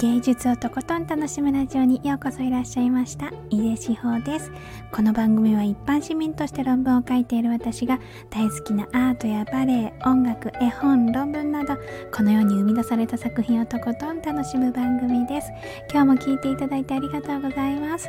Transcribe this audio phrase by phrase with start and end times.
[0.00, 3.30] 芸術をとことん楽しむラジオにようこそいらっしゃいました。
[3.50, 4.50] 井出志保です。
[4.92, 11.76] この番組は一般市民として論文を書いている私が大好きなアートやバレエ音楽絵本論文など
[12.14, 15.50] このように生み出された作品をとことん楽しむ番組です。
[15.92, 18.08] 今日も聞いていただいてありがとうございます。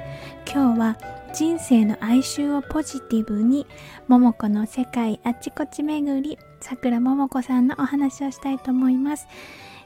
[0.49, 0.97] 今日は
[1.33, 3.67] 人生の哀愁をポジティブに
[4.07, 9.27] 桃子の世界あちこち巡りさくらももこさんのお話をしたいと思います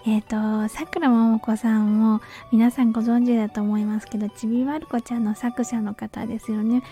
[0.07, 2.21] えっ、ー、と、さくらももこさんも
[2.51, 6.83] 皆さんご存知だと思いますけど、ちびまる子ちゃんの作者の方ですよね。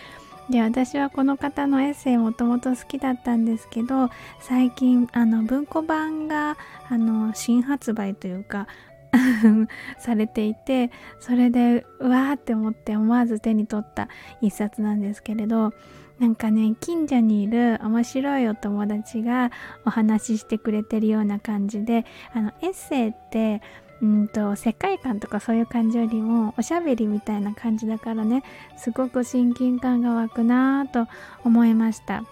[0.50, 6.58] で、私はこの方のエッセイもともと好きだったんですけど、最近、あの、文庫版が、
[6.90, 8.68] あの、新発売というか、
[10.00, 14.10] されていて、それで、うわーって思って思わず手に取った
[14.42, 15.72] 一冊なんですけれど、
[16.20, 19.52] なんかね近所にいる面白いお友達が
[19.86, 23.62] お話ししてくれてるような感じであのエッセイって
[24.02, 28.44] うんと世界観とかそういう感じよりもおしゃべりみたいな感じだからね
[28.78, 31.10] すごく親近感が湧くなぁと
[31.44, 32.24] 思いました。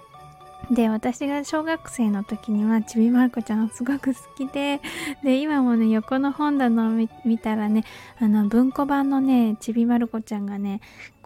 [0.70, 4.80] で私が小学生の時にはちびまる子ちゃんすごく好きで
[5.24, 6.92] で今もね横の本棚を
[7.26, 7.84] 見たらね
[8.20, 10.80] あの文庫版のねちびまる子ちゃんがね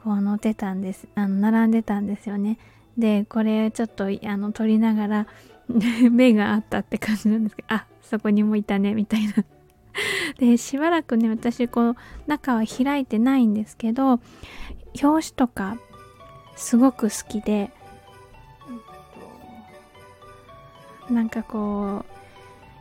[0.06, 1.08] こう載ってたんです。
[1.16, 2.60] あの並んでたんですよね。
[2.96, 5.28] でこれちょっとあの撮りながら
[6.12, 9.34] 目があったって感じなんですけどあそこにもいたねみたいな。
[10.38, 11.96] でしばらくね私この
[12.28, 14.20] 中は開いてないんですけど
[15.02, 15.78] 表紙とか
[16.56, 17.72] すごく好きで
[21.10, 22.12] なんかこう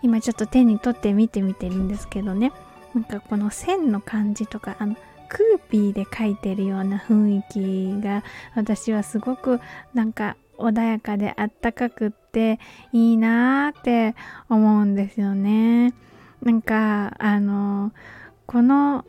[0.03, 2.53] 今ちょっと手に取って見てみてるんですけどね。
[2.95, 4.95] なんかこの線の感じとかあの
[5.35, 8.23] クーピーで描いてるような雰囲気が
[8.55, 9.61] 私はすごく
[9.93, 12.61] なんか穏やかであったかくって
[12.93, 14.15] いいなーって
[14.49, 15.93] 思うんですよね。
[16.41, 17.93] なんかあの
[18.47, 19.05] この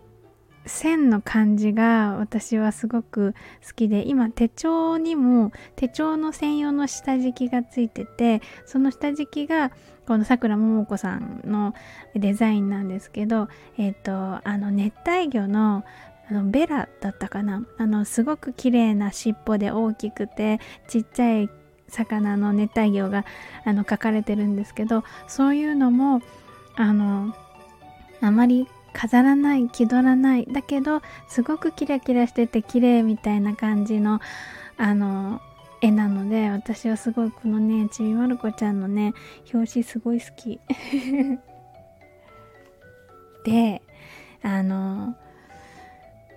[0.66, 9.72] 線の感じが私はすごく好きで今手帳にも手帳の専用の下敷きがついててその下敷きが
[10.08, 11.76] このさくらももこさんの
[12.16, 15.84] デザインなんですけどえっ、ー、とあの熱帯魚の
[16.30, 17.64] あのベラだったかな？
[17.78, 21.50] あのすごく綺麗な尻尾で大きくてちっちゃい
[21.88, 23.26] 魚の熱帯魚が
[23.64, 26.22] あの描かれてるんですけどそういうのも
[26.76, 27.36] あの
[28.22, 34.22] あまり飾らない気取らないだけどすごくキラキラしてて綺麗みたいな感じの
[34.78, 35.42] あの
[35.82, 39.14] 絵なので私はすごいこのねちびまる子ちゃんのね
[39.54, 40.60] 表紙すごい好き。
[43.44, 43.82] で
[44.42, 45.16] あの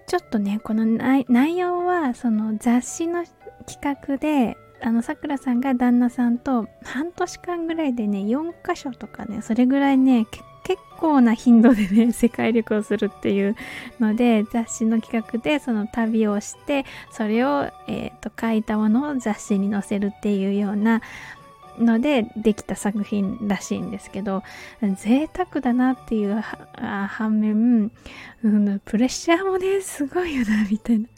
[0.09, 3.25] ちょっとねこの内容はその雑誌の
[3.67, 10.27] 企画であのさくらさんが旦那さんと半年間ぐらいでね4箇所とかねそれぐらいね
[10.65, 13.55] 結構な頻度でね 世界旅行するっていう
[14.01, 21.03] ので雑誌の企画でその旅をしてそれを、えーと、書いたものを雑誌に載せるっていうような
[21.79, 24.43] のでできた作品らしいんですけど
[24.97, 26.43] 贅沢だなっていう
[27.09, 27.91] 反面、
[28.85, 31.09] プレッシャーもねすごいよなみたいな。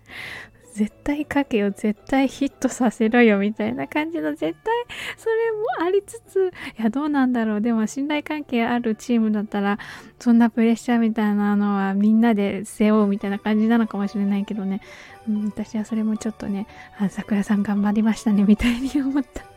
[0.73, 4.75] 絶対書けよ絶対ヒットさせろよみたいな感じの絶対
[5.17, 7.61] それもありつついやどうなんだろう。
[7.61, 9.79] でも信頼関係あるチームだったら
[10.21, 14.81] そんなプレッシャーみたいなのはみんなで背負うみたいな感じなのかもしれないけどね、
[15.29, 16.67] うん、私はそれもちょっとね
[16.99, 19.50] あ桜さん頑張りましたねみたいに思った。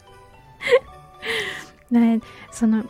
[1.92, 2.86] ねその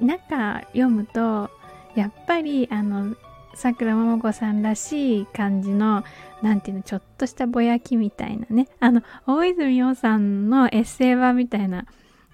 [0.00, 1.50] 中読むと
[1.94, 3.14] やっぱりあの
[3.54, 6.04] さくらももこさんらしい感じの
[6.40, 8.68] なんていうのちょっとしたぼやきみたいなね。
[8.78, 11.84] あの大泉洋さんのエッセイ版みたいな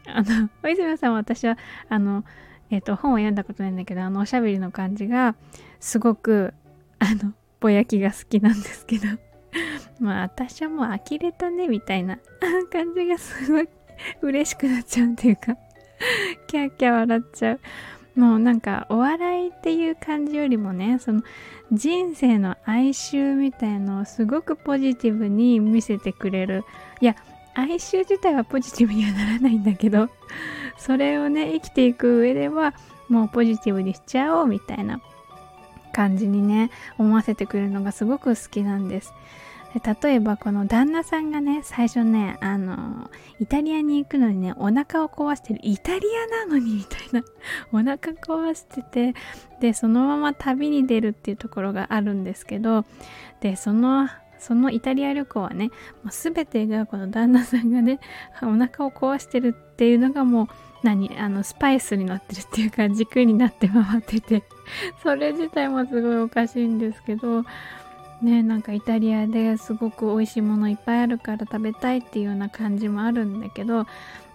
[0.07, 1.59] あの大泉洋さんは私は
[1.89, 2.25] あの
[2.71, 5.35] えっ、ー、と本を読んだことないんだけどあのおしゃべりの感じが
[5.81, 6.55] すごく
[6.99, 9.07] あのぼやきが好きなんですけど。
[10.01, 12.19] まあ私はもう呆れたねみたいな
[12.71, 13.69] 感じがすごい
[14.23, 15.57] 嬉しくなっちゃうっていうか
[16.47, 17.61] キャーキャー笑っちゃう
[18.17, 21.23] もうなんかお笑いっていう感じよりもねその
[21.73, 26.65] 人生の哀愁みたいのをすごくポジティブに見せてくれる
[27.01, 27.15] いや
[27.55, 30.09] 哀愁自体はポジティブにはならないんだけど
[30.79, 32.75] それをね生きていく上では
[33.09, 35.01] もうポジティブにしちゃおうみたいな
[35.93, 39.13] 感じにね思わせてくれるのがすごく好きなんです。
[39.85, 45.61] 例えばこの旦那さんがね最初ねあのイタリアに行くのにねお腹を壊してる。
[45.63, 47.23] イタリアなのにみたいな。
[47.73, 49.15] お腹壊してて
[49.61, 52.85] でそのまま旅に出るっていうところがあるんですけど
[53.41, 54.09] でその
[54.39, 55.69] そのイタリア旅行はね
[56.03, 58.01] もう全てがこの旦那さんがね
[58.43, 60.49] お腹を壊してるっていうのがもう
[60.83, 64.43] 何あのスパイスになってるっていうか軸になって回ってて。
[65.03, 67.45] それ自体もすごいおかしいんですけど
[68.23, 73.87] ねなんかイタリアですごく美味しいものいっぱいあるから食べたいっていうような感じもあるんだけど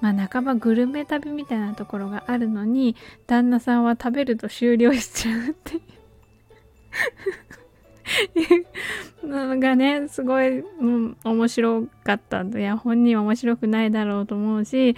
[0.02, 2.96] まあ半ばグルメ旅みたいなところがあるのに
[3.28, 5.82] 旦那さんは食べると終了しちゃうってい
[9.24, 12.44] うのがねすごい、うん、面白かった。
[12.44, 14.96] んでいや本人は面白くないだろうと思うし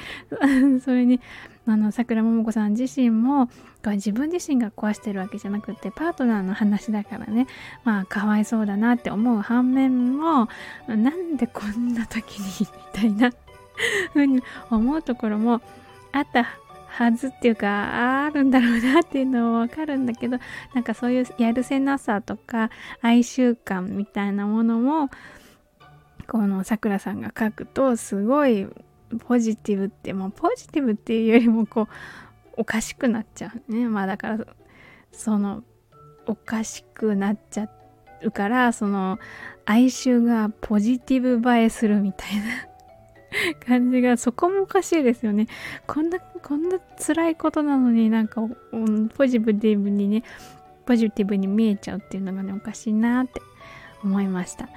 [0.83, 1.19] それに
[1.65, 3.49] あの桜桃子さん自身も
[3.91, 7.47] 自分自身が壊してるわけじゃなくてパートナーの話だからね。
[7.83, 10.47] まあかわいそうだなって思う反面も
[10.87, 13.31] なんでこんな時にみたいな
[14.13, 15.61] ふうに思うところも
[16.11, 16.47] あった
[16.87, 20.37] はずっていうかあるんだろうなっていうのはわかるんだけど
[20.75, 22.69] なんかそういうやるせなさとか
[23.01, 25.09] 哀愁感みたいなものも
[26.27, 28.67] このさくらさんが書くとすごい
[29.19, 31.87] ポジティブってもうポジティブっていうよりもこう
[32.57, 33.73] おかしくなっちゃう。
[33.73, 33.87] ね。
[33.87, 34.39] まあだから
[35.11, 35.63] その
[36.25, 37.69] おかしくなっちゃ
[38.23, 39.19] うからその
[39.65, 42.43] 哀愁がポジティブ映えするみたいな。
[43.65, 45.47] 感じがそこもおかしいですよね。
[45.87, 48.41] こんなこんな辛いことなのになんか、
[49.15, 50.23] ポジティブにね
[50.85, 53.41] ポジティブに見えちゃうっていうのがねおかしいなって
[54.03, 54.69] 思いました。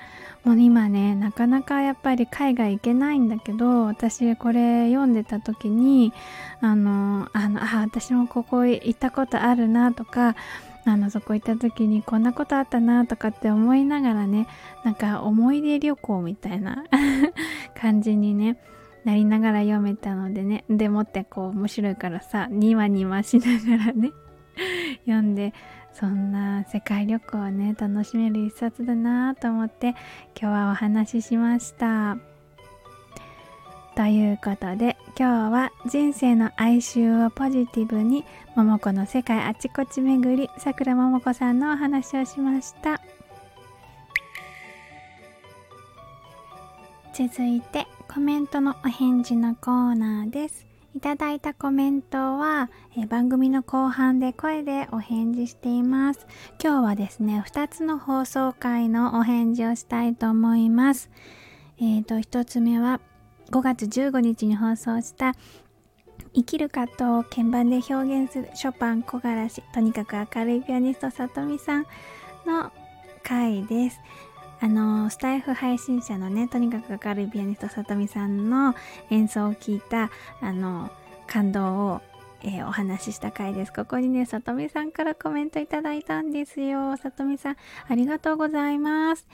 [0.46, 6.12] もう今ねなかなかやっぱり海外行けないんだけど私これ読んでた時に
[6.60, 10.36] あのあのあ私もここ行ったことあるなとか
[10.84, 14.46] あのそこ行った時にこんなことあったなとかって思いながらね
[14.84, 16.84] なんか思い出旅行みたいな
[17.74, 18.56] 感じにね
[19.04, 24.12] なりながら読めたのでねでもってこう面白いからさニワニワしながらね
[25.06, 25.52] 読んで
[25.98, 29.94] そんな世界旅行をね楽しめる一冊だなと思って
[30.38, 32.18] 今日はお話ししました。
[33.94, 43.00] ということで今日は人生の哀愁をポジティブに桃子の世界あちこち巡りさくらももこさんのお話をしました。
[47.14, 50.66] 続いてコメントのお返事のコーナーです。
[50.96, 56.26] いただいたコメントは、え番組の後半で声でお返事しています。
[56.58, 61.10] 今日はですね、2つの放送回のお返事をしたいと思います。
[61.78, 63.02] えっ、ー、と、1つ目は
[63.50, 65.34] 5月15日に放送した
[66.34, 71.86] 生きる葛藤を鍵盤で表現するショパン木枯らしとにかく明るいピアニストさとみさん
[72.46, 72.72] の
[73.22, 74.00] 回です。
[74.60, 78.74] あのスタイフ配信者のねとにかく明るいピアニストさとみさんの
[79.10, 80.10] 演奏を聞いた
[80.40, 80.90] あの
[81.26, 82.00] 感動を、
[82.42, 83.72] えー、お話しした回です。
[83.72, 86.96] ここにねさとみさんからコメントいただいたんですよ。
[86.96, 87.56] さとみさん
[87.88, 89.26] ありがとうございます。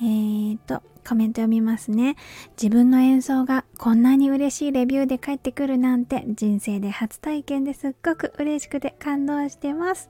[0.00, 2.16] えーとコメント読みますね。
[2.60, 10.08] 自分の演奏がこんなに嬉しいレビューで返ってくるなんて人生で初体験ですっごく嬉しくて感動してます。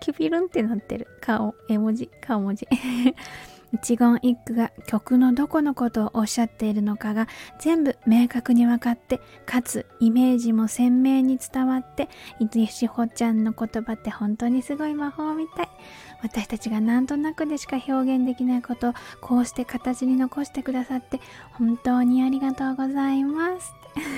[0.00, 1.08] キュピルンってなってる。
[1.22, 2.68] 顔絵文字顔文字。
[3.72, 7.28] 一言一句が曲のどこのことをおっしゃっているのかが
[7.58, 12.08] 全部明確に分かってかつイメージも鮮明に伝わって
[12.40, 15.68] 伊豆志保ちゃんの言葉って本当にすごい魔法みたい。
[16.20, 21.20] 私たちがなんとなくでしか表現できないことをこうして形に残してくださって
[21.52, 23.72] 本当にありがとうございます。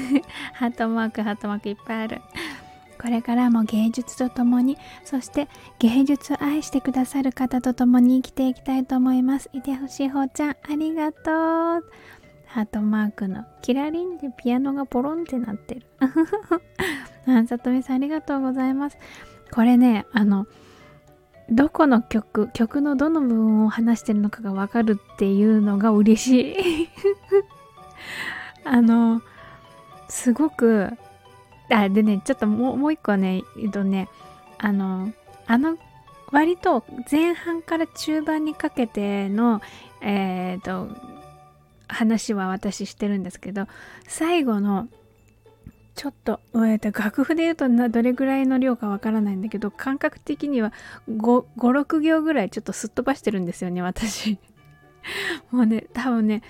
[0.55, 2.23] ハートマークハートマークいっぱいある。
[3.01, 5.49] これからも芸術とともにそして
[5.79, 9.49] 芸術を愛してくださる方と共に生きていきたいと思います。
[9.55, 11.25] いてほしいほうちゃんありがとう。
[12.47, 15.87] ハートマークのキラリンでピアノがポロンってなってる。
[17.27, 18.99] あさとみさんありがとうございます。
[19.51, 20.47] これねあの
[21.49, 26.89] どこの曲曲のどの部分を話してるのかがわかるっていうのが嬉しい。
[28.65, 29.23] あの
[30.09, 30.91] すごく
[31.71, 34.09] あ、でね、ちょっともうもう一個ね、えっとね、
[34.59, 35.13] あの、
[35.47, 35.79] あの、
[36.33, 39.61] 割と前半から中盤にかけての、
[40.01, 40.89] えっ、と、
[41.89, 43.67] 話は私してるんですけど、
[44.07, 44.89] 最後の、
[45.95, 50.73] ちょっと、えー、と楽譜で言うとどれぐらいの量かわからないんだけど、感覚的には
[51.11, 54.39] 5、5 6行ぐらいちょっとすっ飛ばしてるんですよね、私。
[55.51, 56.43] もうね、多分ね、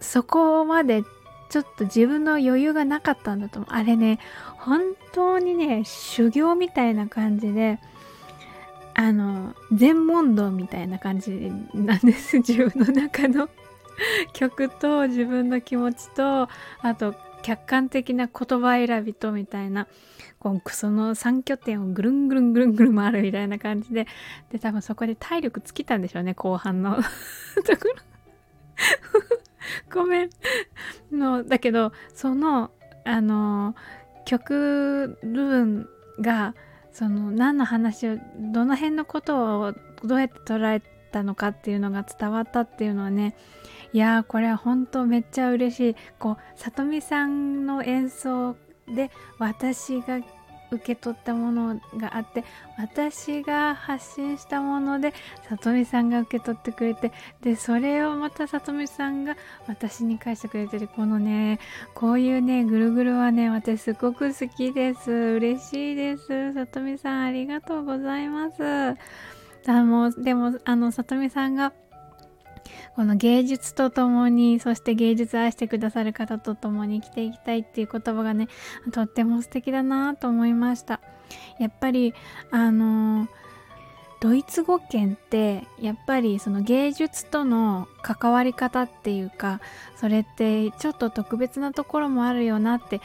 [0.00, 1.02] そこまで
[1.48, 3.74] ちょっと自分の余裕がなかったんだと思う。
[3.74, 4.18] あれね、
[4.58, 4.80] 本
[5.12, 7.78] 当にね、修行みたいな感じで、
[8.94, 12.38] あの、全問答みたいな感じなんです。
[12.46, 13.48] 自分の中の
[14.32, 16.48] 曲と自分の気持ちと、
[16.80, 19.86] あと客観的な言葉選びとみたいな
[20.38, 24.06] こうその3拠点をぐるんぐるんぐるんぐるん回るみたいな感じで
[24.50, 27.94] で多分そこで体力尽きたんでしょうね後半のところ
[29.92, 30.30] ごめん。
[31.12, 32.70] のだけどその
[33.04, 33.74] あの
[34.24, 35.88] 曲部分
[36.20, 36.54] が
[36.92, 38.18] その何の話を
[38.52, 43.34] どの辺のことをどうやって捉えたのかっていうのが伝わったっていうのはね
[43.92, 45.96] いやーこれは本当めっちゃ嬉しい。
[46.18, 48.56] こうさとみさんの演奏
[48.86, 50.20] で私が
[50.70, 52.44] 受け取ったものがあって
[52.76, 55.14] 私が発信したもので
[55.48, 61.58] さとみさんが受け取ってくれてでそれをまたさとみさんが私に返してくれてるこのね
[61.94, 65.10] こういうねぐるぐるはね私すごく好きです。
[65.10, 66.52] 嬉しいです。
[66.54, 68.62] さとみさんありがとうございます。
[69.66, 71.72] あのでもあのさとみさんが
[72.98, 78.48] この芸術とともにそして芸術愛してくださる方とともに生きていきたいっていう言葉がね
[78.90, 81.00] とっても素敵だなと思いました。
[81.60, 82.12] やっぱり
[82.50, 83.28] あの
[84.18, 89.60] ドイツ語圏ってやっぱりその芸術との関わり方っていうか
[89.94, 93.00] それってちょっと特別なところもあるよなって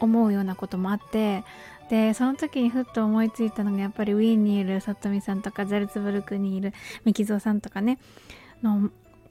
[0.00, 1.44] 思うようなこともあって
[1.88, 6.72] でその時にふっと思いついたのがやっぱりウィーンにいる里見さんとかザルツブルクにいる
[7.04, 8.00] ミキゾーさんとかね
[8.60, 8.90] の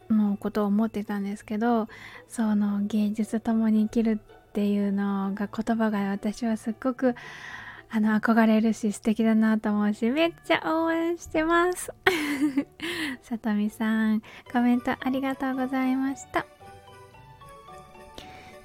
[0.09, 1.87] のことを思ってたんですけど
[2.27, 7.15] その芸術ともに生きるっていうのが言葉が私はすっごく
[7.91, 11.91] あの憧れるし素敵だなと思うしめっちゃ応援してます。
[13.23, 16.45] さとみさんコメントありがとうございました。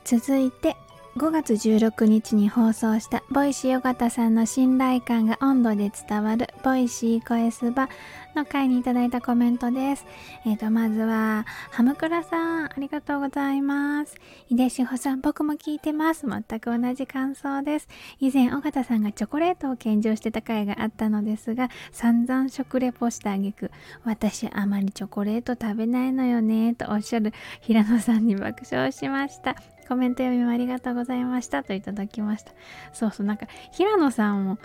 [0.05, 0.77] 続いて
[1.17, 7.89] 5月16日に放送した Voicy 緒方さんの信頼感が温度で伝わる Voicy 声スバ
[8.35, 10.07] の回にいただいたコメントです。
[10.45, 14.17] えっ、ー、と、まずは、ハムクラさん、ありがとうございます。
[14.49, 16.27] 井出志保さん、僕も聞いてます。
[16.27, 17.89] 全く同じ感想です。
[18.19, 23.71] 以前、尾形さんがチョコレートを献上してた回があったのですが、散々食レポしたあげく、
[24.03, 29.55] 私あまりチョコレート食べないのよね、とおっしゃる平野さんに爆笑しました。
[29.85, 32.53] コメント読みもありがとうございましたといただきました。
[32.93, 34.59] そうそう、なんか平野さんも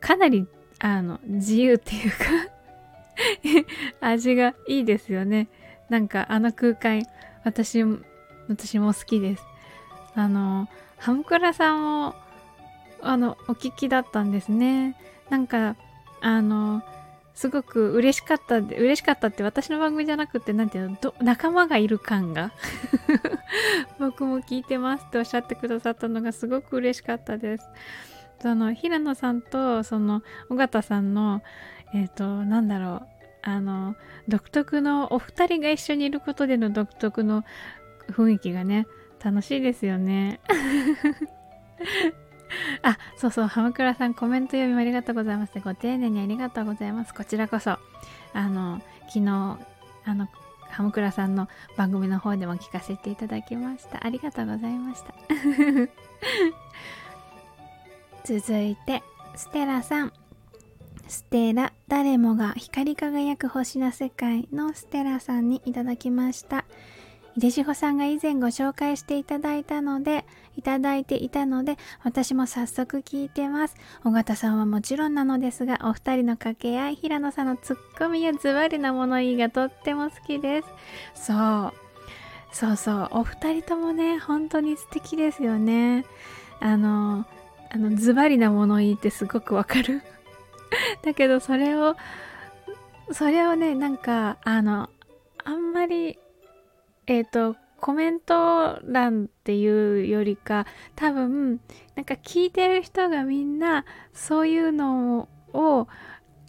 [0.00, 0.46] かなり
[0.78, 2.16] あの自由っていうか
[4.06, 5.48] 味がいいですよね。
[5.88, 7.02] なんかあの空間
[7.44, 7.84] 私
[8.48, 9.44] 私も好きです。
[10.14, 12.14] あのハムクラさんも
[13.02, 14.96] あのお聞きだったんですね。
[15.28, 15.76] なんか
[16.20, 16.82] あの
[17.40, 22.52] すごく嬉しかった嬉しかったって私の番組じゃなくて、なんていうの、仲間がいる感が
[23.98, 27.66] 僕も聞いてますっておっしゃってくださったのがすごく嬉しかったです。
[28.42, 31.42] その、平野さんと、その、尾形さんの、
[31.94, 33.06] えっ、ー、と、なんだろう、
[33.40, 33.96] あの、
[34.28, 37.44] 独特の、お二人が一緒にいることでの独特の
[38.10, 38.86] 雰囲気がね、
[39.24, 40.40] 楽しいですよね。
[42.82, 45.58] あ、そうそう、浜倉さんコメント読みありがとうございます。
[45.60, 47.14] ご丁寧にありがとうございます。
[47.14, 47.78] こちらこそ、
[48.32, 49.58] あの、昨日、
[50.04, 50.28] あの、
[50.70, 54.04] 浜倉さんの番組の方でも聞かせていただきました。
[54.04, 55.14] ありがとうございました。
[58.24, 59.02] 続いて、
[59.34, 60.12] ステラさん。
[61.08, 66.64] ステラ、誰もが光り輝く星の世界のステラさんにいただきました。
[67.36, 70.24] 出志保さんが以前ご紹介していただいたので、
[70.56, 73.76] いただいていたので、私も早速聞いてます。
[74.04, 80.62] 尾形さんはもちろんなのですが、お二人の掛け合い、平野さんのツッコミやズバリな物言いがとっても好きで
[81.14, 81.28] す。
[81.30, 81.72] そう。
[82.52, 83.08] そうそう。
[83.12, 86.04] お二人ともね、本当に素敵ですよね。
[86.58, 87.26] あの、
[87.70, 90.02] あの、ズバリな物言いってすごくわかる。
[91.02, 91.96] だけど、それを、
[93.12, 94.90] それをね、なんか、あの、
[95.44, 96.18] あんまり
[97.10, 100.64] えっ、ー、と、コメント欄っていうよりか、
[100.94, 101.60] 多分、
[101.96, 105.88] なんか聞いてる人がみんな、そういうのを、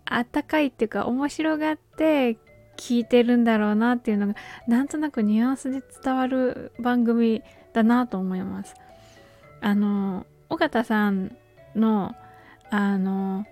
[0.06, 2.38] あったかいっていうか、面白がって
[2.78, 4.36] 聞いてるんだろうなっていうのが、
[4.68, 7.42] なんとなくニュアンスで伝わる番組
[7.74, 8.76] だなと思います。
[9.62, 11.36] あの、尾形さん
[11.74, 12.14] の、
[12.70, 13.48] あの、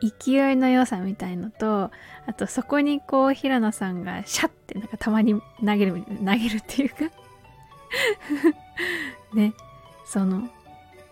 [0.00, 1.90] 勢いの良さみたいのと
[2.26, 6.96] あとそこにこう平野さんがシャッてなんかたまに投げる投げるっていうか。
[9.34, 9.52] ね。
[10.06, 10.48] その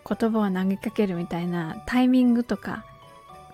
[0.08, 2.84] 言葉を投げかけるみたいなタイミングとか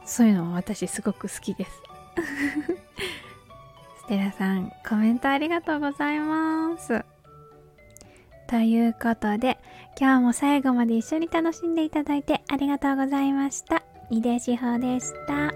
[0.06, 1.82] そういうのは私すごく好きです。
[3.98, 7.04] ステラさんコメントありがとうございます。
[8.46, 9.58] ということで
[9.98, 13.82] 今日も最後まで一緒に楽しんでいただいてありがとうございました。
[14.14, 15.53] 井出志保でした。